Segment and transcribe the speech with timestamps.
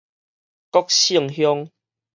[0.71, 1.69] 國姓鄉